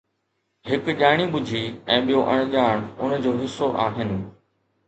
[0.69, 1.61] هڪ ڄاڻي ٻجهي
[1.97, 4.19] ۽ ٻيو اڻڄاڻ ان جو حصو آهن.